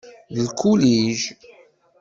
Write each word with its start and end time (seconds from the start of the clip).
D 0.35 0.35
lkulij. 0.47 1.19